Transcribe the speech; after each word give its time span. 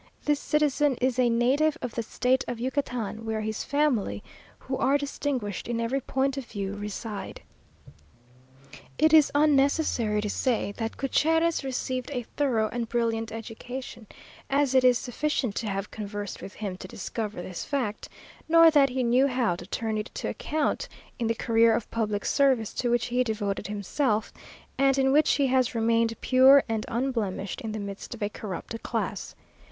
This 0.25 0.39
citizen 0.39 0.95
is 0.99 1.19
a 1.19 1.29
native 1.29 1.77
of 1.79 1.93
the 1.93 2.01
State 2.01 2.43
of 2.47 2.59
Yucatan, 2.59 3.23
where 3.23 3.41
his 3.41 3.63
family, 3.63 4.23
who 4.57 4.75
are 4.77 4.97
distinguished 4.97 5.67
in 5.67 5.79
every 5.79 6.01
point 6.01 6.37
of 6.37 6.45
view, 6.47 6.73
reside. 6.73 7.41
It 8.97 9.13
is 9.13 9.31
unnecessary 9.35 10.19
to 10.21 10.27
say 10.27 10.71
that 10.77 10.97
Gutierrez 10.97 11.63
received 11.63 12.09
a 12.09 12.23
thorough 12.35 12.67
and 12.69 12.89
brilliant 12.89 13.31
education, 13.31 14.07
as 14.49 14.73
it 14.73 14.83
is 14.83 14.97
sufficient 14.97 15.53
to 15.57 15.67
have 15.69 15.91
conversed 15.91 16.41
with 16.41 16.55
him 16.55 16.77
to 16.77 16.87
discover 16.87 17.43
this 17.43 17.63
fact; 17.63 18.09
nor 18.49 18.71
that 18.71 18.89
he 18.89 19.03
knew 19.03 19.27
how 19.27 19.55
to 19.55 19.67
turn 19.67 19.99
it 19.99 20.09
to 20.15 20.27
account 20.29 20.87
in 21.19 21.27
the 21.27 21.35
career 21.35 21.75
of 21.75 21.91
public 21.91 22.25
service 22.25 22.73
to 22.73 22.89
which 22.89 23.05
he 23.05 23.23
devoted 23.23 23.67
himself, 23.67 24.33
and 24.79 24.97
in 24.97 25.11
which 25.11 25.33
he 25.33 25.45
has 25.45 25.75
remained 25.75 26.19
pure 26.21 26.63
and 26.67 26.85
unblemished 26.87 27.61
in 27.61 27.71
the 27.71 27.77
midst 27.79 28.15
of 28.15 28.23
a 28.23 28.29
corrupt 28.29 28.81
class. 28.81 29.35